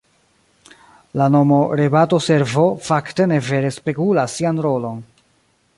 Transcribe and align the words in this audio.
La 1.19 1.27
nomo 1.35 1.59
"Rebato-Servo" 1.81 2.65
fakte 2.87 3.29
ne 3.33 3.39
vere 3.51 3.73
spegulas 3.77 4.39
sian 4.39 4.63
rolon. 4.69 5.05